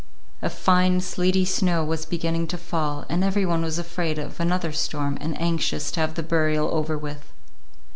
A 0.41 0.49
fine, 0.49 0.99
sleety 0.99 1.45
snow 1.45 1.83
was 1.85 2.07
beginning 2.07 2.47
to 2.47 2.57
fall, 2.57 3.05
and 3.07 3.23
every 3.23 3.45
one 3.45 3.61
was 3.61 3.77
afraid 3.77 4.17
of 4.17 4.39
another 4.39 4.71
storm 4.71 5.15
and 5.21 5.39
anxious 5.39 5.91
to 5.91 5.99
have 5.99 6.15
the 6.15 6.23
burial 6.23 6.73
over 6.73 6.97
with. 6.97 7.31